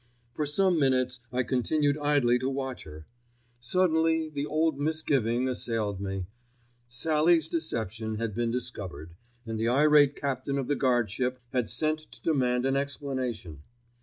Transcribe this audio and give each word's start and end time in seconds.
For 0.33 0.47
some 0.47 0.79
minutes 0.79 1.19
I 1.31 1.43
continued 1.43 1.95
idly 1.99 2.39
to 2.39 2.49
watch 2.49 2.85
her. 2.85 3.05
Suddenly 3.59 4.29
the 4.29 4.47
old 4.47 4.79
misgiving 4.79 5.47
assailed 5.47 6.01
me. 6.01 6.25
Sallie's 6.87 7.47
deception 7.47 8.15
had 8.15 8.33
been 8.33 8.49
discovered, 8.49 9.13
and 9.45 9.59
the 9.59 9.67
irate 9.67 10.15
captain 10.15 10.57
of 10.57 10.67
the 10.67 10.75
guardship 10.75 11.39
had 11.53 11.69
sent 11.69 11.99
to 12.11 12.21
demand 12.23 12.65
an 12.65 12.75
explanation. 12.75 13.61